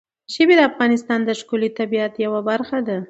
ژبې 0.33 0.55
د 0.57 0.61
افغانستان 0.71 1.19
د 1.23 1.29
ښکلي 1.39 1.69
طبیعت 1.79 2.13
یوه 2.25 2.41
برخه 2.49 2.77
ده. 2.87 2.97